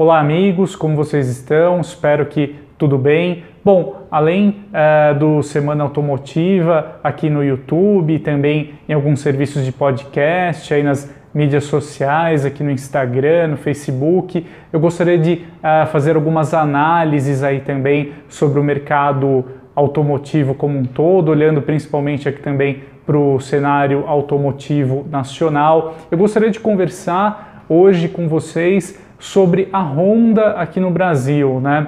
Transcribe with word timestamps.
Olá, 0.00 0.20
amigos, 0.20 0.76
como 0.76 0.94
vocês 0.94 1.28
estão? 1.28 1.80
Espero 1.80 2.24
que 2.26 2.54
tudo 2.78 2.96
bem. 2.96 3.42
Bom, 3.64 4.06
além 4.08 4.64
uh, 4.70 5.18
do 5.18 5.42
Semana 5.42 5.82
Automotiva 5.82 7.00
aqui 7.02 7.28
no 7.28 7.42
YouTube, 7.42 8.20
também 8.20 8.74
em 8.88 8.92
alguns 8.92 9.18
serviços 9.18 9.64
de 9.64 9.72
podcast, 9.72 10.72
aí 10.72 10.84
nas 10.84 11.12
mídias 11.34 11.64
sociais, 11.64 12.46
aqui 12.46 12.62
no 12.62 12.70
Instagram, 12.70 13.48
no 13.48 13.56
Facebook, 13.56 14.46
eu 14.72 14.78
gostaria 14.78 15.18
de 15.18 15.44
uh, 15.56 15.88
fazer 15.88 16.14
algumas 16.14 16.54
análises 16.54 17.42
aí 17.42 17.58
também 17.58 18.12
sobre 18.28 18.60
o 18.60 18.62
mercado 18.62 19.46
automotivo 19.74 20.54
como 20.54 20.78
um 20.78 20.84
todo, 20.84 21.30
olhando 21.30 21.60
principalmente 21.60 22.28
aqui 22.28 22.40
também 22.40 22.84
para 23.04 23.18
o 23.18 23.40
cenário 23.40 24.04
automotivo 24.06 25.04
nacional. 25.10 25.96
Eu 26.08 26.18
gostaria 26.18 26.50
de 26.50 26.60
conversar 26.60 27.47
hoje 27.68 28.08
com 28.08 28.28
vocês 28.28 28.98
sobre 29.18 29.68
a 29.72 29.80
Honda 29.80 30.52
aqui 30.52 30.80
no 30.80 30.90
Brasil, 30.90 31.60
né? 31.60 31.86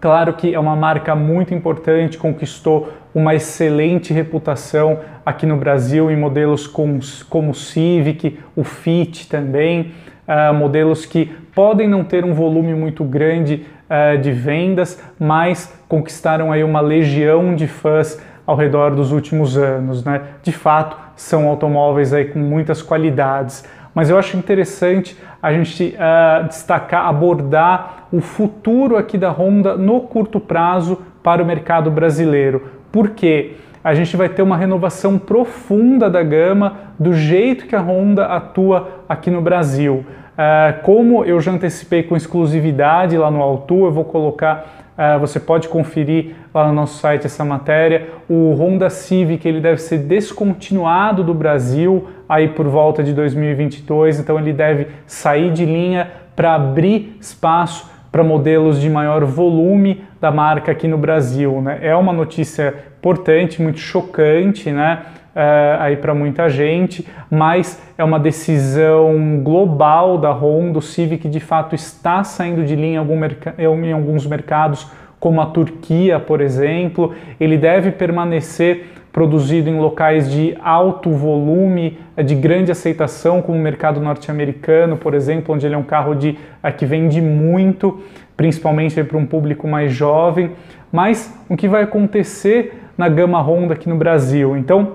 Claro 0.00 0.34
que 0.34 0.54
é 0.54 0.58
uma 0.58 0.76
marca 0.76 1.14
muito 1.14 1.54
importante, 1.54 2.18
conquistou 2.18 2.92
uma 3.14 3.34
excelente 3.34 4.12
reputação 4.12 5.00
aqui 5.24 5.46
no 5.46 5.56
Brasil 5.56 6.10
em 6.10 6.16
modelos 6.16 6.66
como, 6.66 6.98
como 7.30 7.52
o 7.52 7.54
Civic, 7.54 8.38
o 8.54 8.62
Fit 8.62 9.28
também, 9.28 9.92
uh, 10.28 10.52
modelos 10.52 11.06
que 11.06 11.26
podem 11.54 11.88
não 11.88 12.04
ter 12.04 12.24
um 12.24 12.34
volume 12.34 12.74
muito 12.74 13.04
grande 13.04 13.64
uh, 13.88 14.18
de 14.18 14.32
vendas, 14.32 15.02
mas 15.18 15.72
conquistaram 15.88 16.52
aí 16.52 16.62
uma 16.62 16.80
legião 16.80 17.54
de 17.54 17.66
fãs 17.66 18.20
ao 18.46 18.54
redor 18.54 18.94
dos 18.94 19.12
últimos 19.12 19.56
anos, 19.56 20.04
né? 20.04 20.20
De 20.42 20.52
fato, 20.52 20.96
são 21.16 21.48
automóveis 21.48 22.12
aí 22.12 22.26
com 22.26 22.38
muitas 22.38 22.82
qualidades 22.82 23.64
mas 23.96 24.10
eu 24.10 24.18
acho 24.18 24.36
interessante 24.36 25.16
a 25.42 25.50
gente 25.54 25.96
uh, 25.96 26.46
destacar, 26.46 27.06
abordar 27.06 28.08
o 28.12 28.20
futuro 28.20 28.94
aqui 28.94 29.16
da 29.16 29.30
Honda 29.30 29.74
no 29.74 30.02
curto 30.02 30.38
prazo 30.38 31.00
para 31.22 31.42
o 31.42 31.46
mercado 31.46 31.90
brasileiro. 31.90 32.64
Por 32.92 33.12
quê? 33.12 33.54
A 33.82 33.94
gente 33.94 34.14
vai 34.14 34.28
ter 34.28 34.42
uma 34.42 34.54
renovação 34.54 35.18
profunda 35.18 36.10
da 36.10 36.22
gama 36.22 36.76
do 36.98 37.14
jeito 37.14 37.66
que 37.66 37.74
a 37.74 37.80
Honda 37.80 38.26
atua 38.26 38.86
aqui 39.08 39.30
no 39.30 39.40
Brasil. 39.40 40.04
Uh, 40.34 40.82
como 40.82 41.24
eu 41.24 41.40
já 41.40 41.52
antecipei 41.52 42.02
com 42.02 42.14
exclusividade 42.14 43.16
lá 43.16 43.30
no 43.30 43.40
Altu, 43.40 43.86
eu 43.86 43.92
vou 43.92 44.04
colocar 44.04 44.85
você 45.20 45.38
pode 45.38 45.68
conferir 45.68 46.34
lá 46.54 46.66
no 46.66 46.72
nosso 46.72 46.98
site 46.98 47.26
essa 47.26 47.44
matéria. 47.44 48.08
O 48.28 48.54
Honda 48.54 48.88
Civic 48.88 49.46
ele 49.46 49.60
deve 49.60 49.80
ser 49.80 49.98
descontinuado 49.98 51.22
do 51.22 51.34
Brasil 51.34 52.08
aí 52.28 52.48
por 52.48 52.66
volta 52.66 53.02
de 53.02 53.12
2022, 53.12 54.20
então 54.20 54.38
ele 54.38 54.52
deve 54.52 54.88
sair 55.06 55.52
de 55.52 55.64
linha 55.64 56.10
para 56.34 56.54
abrir 56.54 57.16
espaço 57.20 57.90
para 58.10 58.24
modelos 58.24 58.80
de 58.80 58.88
maior 58.88 59.24
volume 59.24 60.02
da 60.20 60.30
marca 60.30 60.72
aqui 60.72 60.88
no 60.88 60.96
Brasil. 60.96 61.60
Né? 61.60 61.78
É 61.82 61.94
uma 61.94 62.12
notícia 62.12 62.74
importante, 63.06 63.62
muito 63.62 63.78
chocante, 63.78 64.72
né? 64.72 65.02
Uh, 65.32 65.80
aí 65.80 65.96
para 65.96 66.14
muita 66.14 66.48
gente, 66.48 67.06
mas 67.30 67.80
é 67.96 68.02
uma 68.02 68.18
decisão 68.18 69.40
global 69.44 70.18
da 70.18 70.32
Honda. 70.32 70.78
O 70.78 70.82
Civic 70.82 71.28
de 71.28 71.38
fato 71.38 71.74
está 71.74 72.24
saindo 72.24 72.64
de 72.64 72.74
linha 72.74 72.94
em, 72.94 72.96
algum 72.96 73.84
em 73.84 73.92
alguns 73.92 74.26
mercados, 74.26 74.90
como 75.20 75.40
a 75.40 75.46
Turquia, 75.46 76.18
por 76.18 76.40
exemplo. 76.40 77.14
Ele 77.38 77.56
deve 77.56 77.92
permanecer 77.92 78.86
produzido 79.12 79.70
em 79.70 79.78
locais 79.78 80.30
de 80.30 80.56
alto 80.60 81.10
volume, 81.10 81.98
de 82.24 82.34
grande 82.34 82.72
aceitação, 82.72 83.40
como 83.40 83.56
o 83.56 83.60
mercado 83.60 84.00
norte-americano, 84.00 84.96
por 84.96 85.14
exemplo, 85.14 85.54
onde 85.54 85.64
ele 85.64 85.74
é 85.74 85.78
um 85.78 85.82
carro 85.82 86.14
de, 86.14 86.30
uh, 86.30 86.72
que 86.76 86.86
vende 86.86 87.20
muito, 87.20 88.00
principalmente 88.36 89.02
para 89.04 89.18
um 89.18 89.26
público 89.26 89.68
mais 89.68 89.92
jovem. 89.92 90.52
Mas 90.90 91.32
o 91.48 91.56
que 91.56 91.68
vai 91.68 91.82
acontecer 91.82 92.85
na 92.96 93.08
gama 93.08 93.40
Honda 93.40 93.74
aqui 93.74 93.88
no 93.88 93.96
Brasil? 93.96 94.56
Então, 94.56 94.94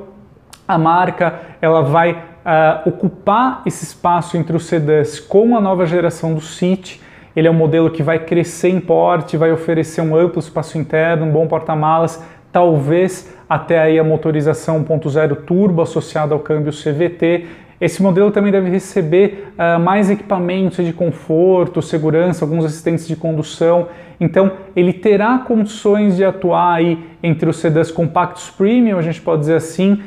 a 0.68 0.78
marca 0.78 1.40
ela 1.62 1.81
vai 1.81 2.14
uh, 2.14 2.90
ocupar 2.90 3.62
esse 3.66 3.84
espaço 3.84 4.38
entre 4.38 4.56
os 4.56 4.66
sedãs 4.66 5.20
com 5.20 5.56
a 5.56 5.62
nova 5.62 5.86
geração 5.86 6.34
do 6.34 6.42
City. 6.42 7.02
Ele 7.36 7.48
é 7.48 7.52
um 7.52 7.56
modelo 7.56 7.90
que 7.90 8.03
vai 8.03 8.20
crescer 8.20 8.70
em 8.70 8.80
porte, 8.80 9.38
vai 9.38 9.52
oferecer 9.52 10.02
um 10.02 10.16
amplo 10.16 10.40
espaço 10.40 10.78
interno, 10.78 11.25
um 11.25 11.31
bom 11.31 11.48
porta-malas, 11.48 12.24
talvez 12.52 13.34
até 13.50 13.80
aí 13.80 14.00
a 14.00 14.04
motorização 14.04 14.84
1.0 14.84 15.36
turbo 15.46 15.81
associada 15.81 16.34
ao 16.34 16.40
câmbio 16.40 16.72
CVT. 16.72 17.48
Esse 17.81 18.03
modelo 18.03 18.30
também 18.30 18.52
deve 18.52 18.69
receber 18.69 19.53
uh, 19.58 19.80
mais 19.80 20.12
equipamentos 20.12 20.86
de 20.86 20.94
conforto, 20.94 21.81
segurança, 21.81 22.46
alguns 22.46 22.64
assistentes 22.64 23.08
de 23.08 23.16
condução. 23.16 23.88
Então, 24.19 24.52
ele 24.75 24.94
terá 24.94 25.40
condições 25.40 26.16
de 26.16 26.24
atuar 26.24 26.75
aí 26.75 27.03
entre 27.24 27.50
os 27.50 27.58
sedãs 27.58 27.90
compactos 27.90 28.52
premium, 28.52 29.00
a 29.00 29.02
gente 29.02 29.19
pode 29.19 29.40
dizer 29.42 29.56
assim, 29.56 30.00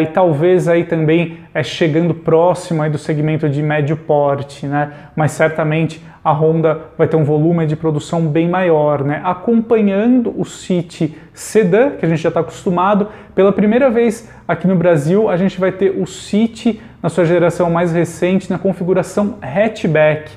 e 0.00 0.06
talvez 0.06 0.66
aí 0.66 0.84
também 0.84 1.38
é, 1.52 1.62
chegando 1.62 2.14
próximo 2.14 2.82
aí 2.82 2.90
do 2.90 2.96
segmento 2.96 3.48
de 3.48 3.62
médio 3.62 3.96
porte, 3.96 4.66
né? 4.66 4.92
Mas 5.14 5.32
certamente 5.32 6.02
a 6.24 6.32
Honda 6.32 6.80
vai 6.96 7.06
ter 7.06 7.16
um 7.16 7.24
volume 7.24 7.66
de 7.66 7.76
produção 7.76 8.26
bem 8.26 8.48
maior, 8.48 9.04
né? 9.04 9.20
Acompanhando 9.24 10.32
o 10.38 10.44
City 10.44 11.14
Sedan, 11.34 11.90
que 11.90 12.06
a 12.06 12.08
gente 12.08 12.22
já 12.22 12.28
está 12.28 12.40
acostumado, 12.40 13.08
pela 13.34 13.52
primeira 13.52 13.90
vez 13.90 14.30
aqui 14.46 14.66
no 14.66 14.76
Brasil 14.76 15.28
a 15.28 15.36
gente 15.36 15.60
vai 15.60 15.72
ter 15.72 15.90
o 15.90 16.06
City 16.06 16.80
na 17.02 17.08
sua 17.08 17.24
geração 17.24 17.70
mais 17.70 17.92
recente 17.92 18.50
na 18.50 18.58
configuração 18.58 19.36
hatchback. 19.42 20.30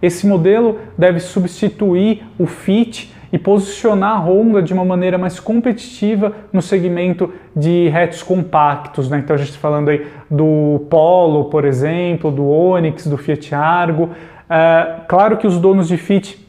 Esse 0.00 0.26
modelo 0.26 0.80
deve 0.96 1.20
substituir 1.20 2.24
o 2.38 2.46
Fit 2.46 3.14
e 3.32 3.38
posicionar 3.38 4.16
a 4.16 4.18
Honda 4.18 4.62
de 4.62 4.72
uma 4.72 4.84
maneira 4.84 5.18
mais 5.18 5.40
competitiva 5.40 6.32
no 6.52 6.62
segmento 6.62 7.32
de 7.54 7.90
hatches 7.94 8.22
compactos. 8.22 9.08
Né? 9.08 9.18
Então 9.18 9.34
a 9.34 9.38
gente 9.38 9.48
está 9.48 9.60
falando 9.60 9.88
aí 9.88 10.06
do 10.30 10.86
Polo, 10.88 11.46
por 11.46 11.64
exemplo, 11.64 12.30
do 12.30 12.48
Onix, 12.48 13.06
do 13.06 13.16
Fiat 13.16 13.54
Argo. 13.54 14.10
É, 14.48 15.00
claro 15.08 15.36
que 15.36 15.46
os 15.46 15.58
donos 15.58 15.88
de 15.88 15.96
Fiat 15.96 16.46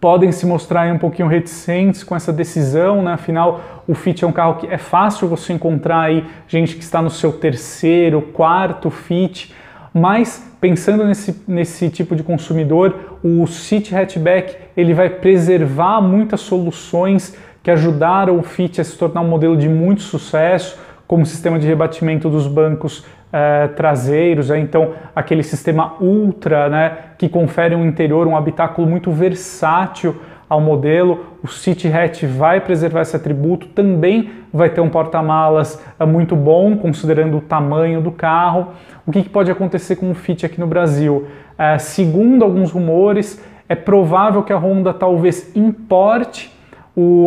podem 0.00 0.30
se 0.30 0.46
mostrar 0.46 0.92
um 0.92 0.98
pouquinho 0.98 1.28
reticentes 1.28 2.04
com 2.04 2.14
essa 2.14 2.32
decisão, 2.32 3.02
né? 3.02 3.14
afinal 3.14 3.82
o 3.86 3.94
Fit 3.94 4.22
é 4.22 4.26
um 4.26 4.32
carro 4.32 4.56
que 4.56 4.66
é 4.66 4.76
fácil 4.76 5.26
você 5.26 5.54
encontrar 5.54 6.02
aí 6.02 6.26
gente 6.46 6.76
que 6.76 6.82
está 6.82 7.00
no 7.00 7.08
seu 7.08 7.32
terceiro, 7.32 8.20
quarto 8.20 8.90
Fit, 8.90 9.54
mas 9.92 10.44
pensando 10.60 11.04
nesse, 11.04 11.42
nesse 11.46 11.88
tipo 11.88 12.14
de 12.14 12.22
consumidor, 12.22 13.18
o 13.22 13.46
City 13.46 13.94
Hatchback 13.94 14.56
ele 14.76 14.94
vai 14.94 15.10
preservar 15.10 16.00
muitas 16.00 16.40
soluções 16.40 17.36
que 17.62 17.70
ajudaram 17.70 18.38
o 18.38 18.42
Fit 18.42 18.80
a 18.80 18.84
se 18.84 18.96
tornar 18.96 19.20
um 19.20 19.28
modelo 19.28 19.56
de 19.56 19.68
muito 19.68 20.02
sucesso, 20.02 20.78
como 21.06 21.22
o 21.22 21.26
sistema 21.26 21.58
de 21.58 21.66
rebatimento 21.66 22.28
dos 22.28 22.46
bancos 22.46 23.04
eh, 23.32 23.68
traseiros, 23.76 24.48
né? 24.48 24.58
então 24.58 24.92
aquele 25.14 25.42
sistema 25.42 25.94
Ultra, 26.00 26.68
né, 26.68 26.96
que 27.18 27.28
confere 27.28 27.74
um 27.74 27.84
interior, 27.86 28.26
um 28.26 28.36
habitáculo 28.36 28.86
muito 28.86 29.10
versátil 29.10 30.16
ao 30.48 30.60
modelo. 30.60 31.26
O 31.42 31.48
City 31.48 31.88
Hatch 31.88 32.24
vai 32.24 32.60
preservar 32.60 33.02
esse 33.02 33.14
atributo, 33.14 33.66
também 33.68 34.30
vai 34.52 34.70
ter 34.70 34.80
um 34.80 34.88
porta-malas 34.88 35.82
eh, 35.98 36.06
muito 36.06 36.34
bom, 36.34 36.76
considerando 36.76 37.38
o 37.38 37.40
tamanho 37.40 38.00
do 38.00 38.10
carro. 38.10 38.68
O 39.06 39.12
que, 39.12 39.28
pode 39.28 39.50
acontecer 39.50 39.96
com 39.96 40.10
o 40.10 40.14
Fit 40.14 40.44
aqui 40.44 40.60
no 40.60 40.66
Brasil? 40.66 41.26
É, 41.56 41.78
segundo 41.78 42.44
alguns 42.44 42.70
rumores, 42.70 43.42
é 43.68 43.74
provável 43.74 44.42
que 44.42 44.52
a 44.52 44.56
Honda 44.56 44.94
talvez 44.94 45.54
importe 45.56 46.56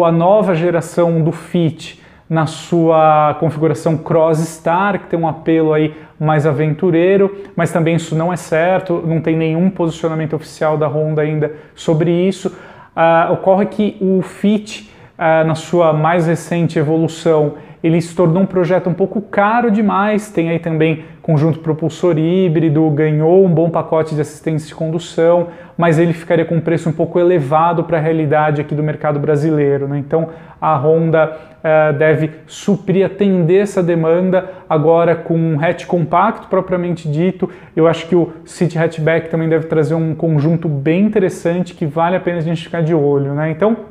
a 0.06 0.12
nova 0.12 0.54
geração 0.54 1.22
do 1.22 1.32
Fit 1.32 2.02
na 2.30 2.46
sua 2.46 3.36
configuração 3.40 3.98
Cross 3.98 4.40
Star, 4.40 5.00
que 5.00 5.08
tem 5.08 5.20
um 5.20 5.28
apelo 5.28 5.74
aí 5.74 5.94
mais 6.18 6.46
aventureiro, 6.46 7.36
mas 7.56 7.72
também 7.72 7.96
isso 7.96 8.16
não 8.16 8.32
é 8.32 8.38
certo, 8.38 9.04
não 9.06 9.20
tem 9.20 9.36
nenhum 9.36 9.70
posicionamento 9.70 10.34
oficial 10.34 10.78
da 10.78 10.88
Honda 10.88 11.22
ainda 11.22 11.54
sobre 11.76 12.10
isso. 12.10 12.56
Uh, 12.96 13.32
ocorre 13.34 13.66
que 13.68 13.98
o 14.02 14.22
Fit, 14.22 14.92
uh, 15.18 15.48
na 15.48 15.56
sua 15.56 15.94
mais 15.94 16.28
recente 16.28 16.78
evolução, 16.78 17.54
ele 17.84 18.00
se 18.02 18.16
tornou 18.16 18.44
um 18.44 18.46
projeto 18.46 18.90
um 18.90 18.94
pouco 18.94 19.22
caro 19.22 19.72
demais, 19.72 20.30
tem 20.30 20.50
aí 20.50 20.60
também 20.60 21.04
conjunto 21.22 21.60
propulsor 21.60 22.18
híbrido, 22.18 22.90
ganhou 22.90 23.46
um 23.46 23.50
bom 23.50 23.70
pacote 23.70 24.16
de 24.16 24.22
assistência 24.22 24.68
de 24.68 24.76
condução, 24.76 25.48
mas 25.78 26.00
ele 26.00 26.14
ficaria 26.14 26.46
com 26.46 26.56
um 26.56 26.62
preço 26.62 26.90
um 26.90 26.92
pouco 26.92 27.20
elevado 27.20 27.84
para 27.84 27.98
a 27.98 28.02
realidade 28.02 28.62
aqui 28.62 28.76
do 28.76 28.84
mercado 28.84 29.20
brasileiro. 29.20 29.88
Né? 29.88 30.00
Então 30.00 30.30
a 30.60 30.76
Honda 30.76 31.38
uh, 31.60 31.98
deve 31.98 32.32
suprir, 32.48 33.06
atender 33.06 33.62
essa 33.62 33.82
demanda 33.82 34.50
agora 34.70 35.16
com 35.16 35.38
um 35.38 35.60
hatch 35.60 35.86
compacto 35.86 36.48
propriamente 36.48 37.10
dito. 37.10 37.50
Eu 37.76 37.88
acho 37.88 38.08
que 38.08 38.16
o 38.16 38.34
City 38.46 38.78
Hatchback 38.78 39.30
também 39.30 39.50
deve 39.50 39.68
trazer 39.68 39.96
um 39.96 40.14
conjunto 40.14 40.68
bem 40.68 41.06
interessante 41.06 41.74
que 41.74 41.86
vale 41.86 42.16
a 42.16 42.20
pena 42.20 42.38
a 42.38 42.42
gente 42.42 42.64
ficar 42.64 42.82
de 42.82 42.94
olho. 42.94 43.34
Né? 43.34 43.52
Então 43.52 43.91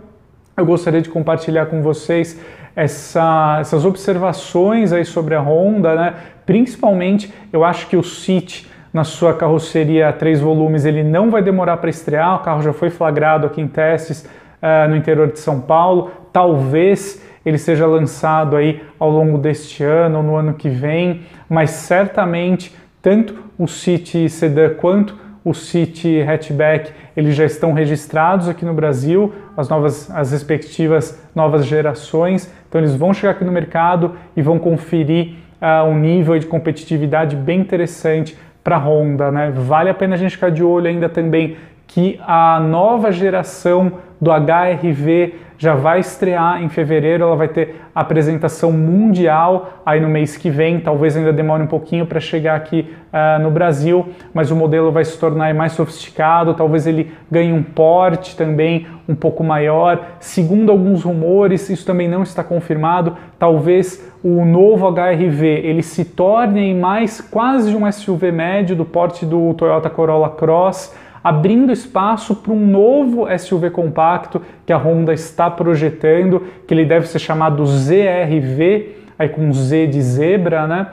eu 0.60 0.66
gostaria 0.66 1.00
de 1.00 1.08
compartilhar 1.08 1.66
com 1.66 1.82
vocês 1.82 2.38
essa, 2.76 3.58
essas 3.60 3.84
observações 3.84 4.92
aí 4.92 5.04
sobre 5.04 5.34
a 5.34 5.40
Honda, 5.40 5.94
né? 5.94 6.14
Principalmente, 6.46 7.32
eu 7.52 7.64
acho 7.64 7.86
que 7.88 7.96
o 7.96 8.02
City 8.02 8.68
na 8.92 9.04
sua 9.04 9.32
carroceria 9.32 10.12
três 10.12 10.40
volumes, 10.40 10.84
ele 10.84 11.02
não 11.02 11.30
vai 11.30 11.42
demorar 11.42 11.76
para 11.76 11.90
estrear. 11.90 12.36
O 12.36 12.38
carro 12.40 12.62
já 12.62 12.72
foi 12.72 12.90
flagrado 12.90 13.46
aqui 13.46 13.60
em 13.60 13.68
testes 13.68 14.24
uh, 14.24 14.88
no 14.88 14.96
interior 14.96 15.30
de 15.30 15.38
São 15.38 15.60
Paulo. 15.60 16.10
Talvez 16.32 17.22
ele 17.46 17.56
seja 17.56 17.86
lançado 17.86 18.56
aí 18.56 18.82
ao 18.98 19.10
longo 19.10 19.38
deste 19.38 19.84
ano 19.84 20.18
ou 20.18 20.22
no 20.24 20.36
ano 20.36 20.54
que 20.54 20.68
vem, 20.68 21.22
mas 21.48 21.70
certamente 21.70 22.74
tanto 23.00 23.34
o 23.56 23.66
City 23.66 24.28
Sedan 24.28 24.74
quanto 24.74 25.16
o 25.42 25.54
City 25.54 26.20
Hatchback, 26.20 26.92
eles 27.16 27.34
já 27.34 27.44
estão 27.44 27.72
registrados 27.72 28.48
aqui 28.48 28.64
no 28.64 28.74
Brasil, 28.74 29.32
as 29.60 29.68
novas 29.68 30.10
as 30.10 30.32
respectivas 30.32 31.20
novas 31.34 31.66
gerações. 31.66 32.52
Então 32.68 32.80
eles 32.80 32.94
vão 32.94 33.12
chegar 33.12 33.32
aqui 33.32 33.44
no 33.44 33.52
mercado 33.52 34.16
e 34.36 34.42
vão 34.42 34.58
conferir 34.58 35.34
uh, 35.60 35.84
um 35.88 35.98
nível 35.98 36.38
de 36.38 36.46
competitividade 36.46 37.36
bem 37.36 37.60
interessante 37.60 38.36
para 38.62 38.76
a 38.76 38.78
Honda, 38.78 39.30
né? 39.30 39.50
Vale 39.50 39.90
a 39.90 39.94
pena 39.94 40.14
a 40.14 40.18
gente 40.18 40.32
ficar 40.32 40.50
de 40.50 40.62
olho 40.62 40.86
ainda 40.86 41.08
também 41.08 41.56
que 41.90 42.20
a 42.25 42.60
nova 42.60 43.10
geração 43.10 43.92
do 44.20 44.31
HRV 44.31 45.34
já 45.58 45.75
vai 45.75 45.98
estrear 45.98 46.62
em 46.62 46.69
fevereiro, 46.69 47.25
ela 47.25 47.34
vai 47.34 47.48
ter 47.48 47.82
apresentação 47.92 48.70
mundial 48.70 49.82
aí 49.84 50.00
no 50.00 50.08
mês 50.08 50.37
que 50.37 50.48
vem, 50.48 50.78
talvez 50.78 51.16
ainda 51.16 51.32
demore 51.32 51.64
um 51.64 51.66
pouquinho 51.66 52.06
para 52.06 52.20
chegar 52.20 52.54
aqui 52.54 52.94
uh, 53.12 53.42
no 53.42 53.50
Brasil, 53.50 54.08
mas 54.32 54.52
o 54.52 54.56
modelo 54.56 54.92
vai 54.92 55.04
se 55.04 55.19
tornar 55.19 55.52
mais 55.52 55.72
sofisticado, 55.72 56.54
talvez 56.54 56.87
ele 56.87 57.10
ganhe 57.28 57.52
um 57.52 57.62
porte 57.62 58.36
também 58.36 58.86
um 59.08 59.14
pouco 59.14 59.43
maior. 59.43 60.00
Segundo 60.20 60.70
alguns 60.70 61.02
rumores, 61.02 61.69
isso 61.69 61.84
também 61.84 62.08
não 62.08 62.22
está 62.22 62.44
confirmado, 62.44 63.16
talvez 63.36 64.08
o 64.22 64.44
novo 64.44 64.88
HRV 64.88 65.44
ele 65.44 65.82
se 65.82 66.04
torne 66.04 66.72
mais 66.72 67.20
quase 67.20 67.75
um 67.75 67.90
SUV 67.90 68.31
médio 68.31 68.76
do 68.76 68.84
porte 68.84 69.26
do 69.26 69.52
Toyota 69.54 69.90
Corolla 69.90 70.31
Cross, 70.31 70.94
abrindo 71.22 71.72
espaço 71.72 72.34
para 72.37 72.52
um 72.52 72.67
novo 72.67 73.26
SUV 73.38 73.70
compacto 73.70 74.40
que 74.64 74.72
a 74.72 74.78
Honda 74.78 75.12
está 75.12 75.50
projetando, 75.50 76.46
que 76.67 76.75
ele 76.75 76.84
deve 76.84 77.06
ser 77.06 77.19
chamado 77.19 77.64
ZRV, 77.67 78.96
aí 79.19 79.28
com 79.28 79.52
Z 79.52 79.87
de 79.88 80.00
zebra, 80.00 80.67
né? 80.67 80.87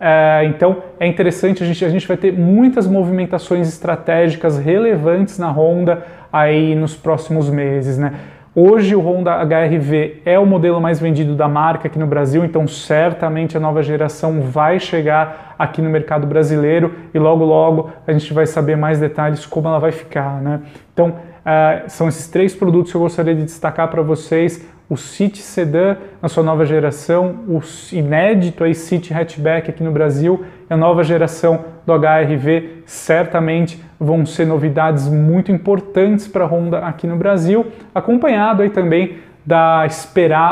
É, 0.00 0.44
então 0.46 0.82
é 0.98 1.06
interessante, 1.06 1.62
a 1.62 1.66
gente, 1.66 1.84
a 1.84 1.88
gente 1.88 2.06
vai 2.06 2.16
ter 2.16 2.32
muitas 2.32 2.86
movimentações 2.86 3.68
estratégicas 3.68 4.58
relevantes 4.58 5.38
na 5.38 5.50
Honda 5.50 6.04
aí 6.32 6.74
nos 6.74 6.94
próximos 6.96 7.48
meses, 7.48 7.96
né? 7.96 8.12
Hoje 8.56 8.94
o 8.94 9.00
Honda 9.00 9.32
HRV 9.42 10.22
é 10.24 10.38
o 10.38 10.46
modelo 10.46 10.80
mais 10.80 11.00
vendido 11.00 11.34
da 11.34 11.48
marca 11.48 11.88
aqui 11.88 11.98
no 11.98 12.06
Brasil, 12.06 12.44
então 12.44 12.68
certamente 12.68 13.56
a 13.56 13.60
nova 13.60 13.82
geração 13.82 14.42
vai 14.42 14.78
chegar 14.78 15.56
aqui 15.58 15.82
no 15.82 15.90
mercado 15.90 16.24
brasileiro 16.24 16.94
e 17.12 17.18
logo 17.18 17.44
logo 17.44 17.90
a 18.06 18.12
gente 18.12 18.32
vai 18.32 18.46
saber 18.46 18.76
mais 18.76 19.00
detalhes 19.00 19.44
como 19.44 19.66
ela 19.66 19.80
vai 19.80 19.90
ficar, 19.90 20.40
né? 20.40 20.60
Então 20.92 21.08
uh, 21.08 21.88
são 21.88 22.06
esses 22.06 22.28
três 22.28 22.54
produtos 22.54 22.92
que 22.92 22.96
eu 22.96 23.00
gostaria 23.00 23.34
de 23.34 23.42
destacar 23.42 23.88
para 23.88 24.02
vocês 24.02 24.64
o 24.88 24.96
City 24.96 25.38
Sedan 25.38 25.96
na 26.20 26.28
sua 26.28 26.42
nova 26.42 26.64
geração, 26.66 27.36
o 27.48 27.60
inédito 27.92 28.64
aí 28.64 28.74
City 28.74 29.14
Hatchback 29.14 29.70
aqui 29.70 29.82
no 29.82 29.90
Brasil 29.90 30.44
e 30.68 30.72
a 30.72 30.76
nova 30.76 31.02
geração 31.02 31.64
do 31.86 31.92
HRV 31.92 32.82
certamente 32.84 33.82
vão 33.98 34.26
ser 34.26 34.46
novidades 34.46 35.08
muito 35.08 35.50
importantes 35.50 36.28
para 36.28 36.44
a 36.44 36.46
Honda 36.46 36.78
aqui 36.80 37.06
no 37.06 37.16
Brasil, 37.16 37.66
acompanhado 37.94 38.62
aí 38.62 38.70
também 38.70 39.18
da 39.44 39.86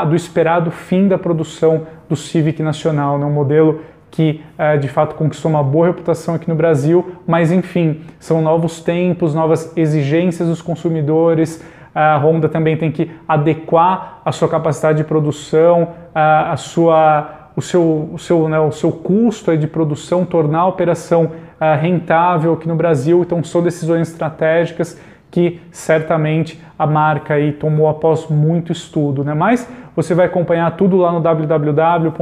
do 0.07 0.15
esperado 0.15 0.71
fim 0.71 1.07
da 1.07 1.17
produção 1.17 1.87
do 2.07 2.15
Civic 2.15 2.61
Nacional, 2.61 3.17
né? 3.17 3.25
um 3.25 3.31
modelo 3.31 3.81
que 4.13 4.43
é, 4.59 4.77
de 4.77 4.87
fato 4.87 5.15
conquistou 5.15 5.49
uma 5.49 5.63
boa 5.63 5.87
reputação 5.87 6.35
aqui 6.35 6.47
no 6.47 6.53
Brasil, 6.53 7.13
mas 7.25 7.51
enfim, 7.51 8.01
são 8.19 8.43
novos 8.43 8.79
tempos, 8.79 9.33
novas 9.33 9.75
exigências 9.75 10.47
dos 10.47 10.61
consumidores, 10.61 11.63
a 11.93 12.17
Honda 12.17 12.49
também 12.49 12.75
tem 12.75 12.91
que 12.91 13.11
adequar 13.27 14.21
a 14.25 14.31
sua 14.31 14.47
capacidade 14.47 14.97
de 14.97 15.03
produção, 15.03 15.89
a, 16.13 16.55
sua, 16.57 17.49
o, 17.55 17.61
seu, 17.61 18.09
o, 18.13 18.17
seu, 18.17 18.49
né, 18.49 18.59
o 18.59 18.71
seu 18.71 18.91
custo 18.91 19.55
de 19.57 19.67
produção, 19.67 20.25
tornar 20.25 20.61
a 20.61 20.67
operação 20.67 21.31
rentável 21.79 22.53
aqui 22.53 22.67
no 22.67 22.75
Brasil. 22.75 23.21
Então, 23.21 23.43
são 23.43 23.61
decisões 23.61 24.09
estratégicas 24.09 24.99
que 25.33 25.59
certamente 25.71 26.61
a 26.77 26.85
marca 26.85 27.33
aí 27.33 27.53
tomou 27.53 27.87
após 27.87 28.27
muito 28.27 28.71
estudo. 28.71 29.23
Né? 29.23 29.33
Mas 29.33 29.67
você 29.95 30.13
vai 30.13 30.27
acompanhar 30.27 30.69
tudo 30.77 30.97
lá 30.97 31.11
no 31.11 31.19
www.autu.com.br. 31.19 32.19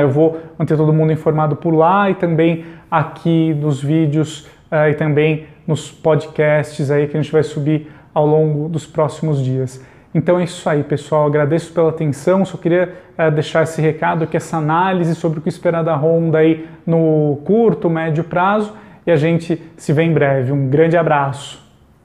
eu 0.00 0.10
vou 0.10 0.38
manter 0.58 0.76
todo 0.76 0.92
mundo 0.92 1.10
informado 1.10 1.56
por 1.56 1.74
lá 1.74 2.10
e 2.10 2.14
também 2.14 2.66
aqui 2.90 3.54
nos 3.54 3.82
vídeos 3.82 4.46
e 4.90 4.94
também 4.94 5.46
nos 5.66 5.90
podcasts 5.90 6.90
aí 6.90 7.06
que 7.06 7.16
a 7.16 7.22
gente 7.22 7.32
vai 7.32 7.42
subir 7.42 7.90
ao 8.14 8.26
longo 8.26 8.68
dos 8.68 8.86
próximos 8.86 9.42
dias. 9.42 9.84
Então 10.14 10.38
é 10.38 10.44
isso 10.44 10.68
aí, 10.68 10.82
pessoal. 10.82 11.26
Agradeço 11.26 11.72
pela 11.72 11.88
atenção. 11.88 12.44
Só 12.44 12.58
queria 12.58 12.92
uh, 13.18 13.30
deixar 13.30 13.62
esse 13.62 13.80
recado 13.80 14.26
que 14.26 14.36
essa 14.36 14.58
análise 14.58 15.14
sobre 15.14 15.38
o 15.38 15.42
que 15.42 15.48
esperar 15.48 15.82
da 15.82 15.96
Honda 15.96 16.38
aí 16.38 16.68
no 16.86 17.38
curto, 17.44 17.88
médio 17.88 18.24
prazo. 18.24 18.74
E 19.06 19.10
a 19.10 19.16
gente 19.16 19.60
se 19.76 19.92
vê 19.92 20.02
em 20.02 20.12
breve. 20.12 20.52
Um 20.52 20.68
grande 20.68 20.96
abraço. 20.96 21.62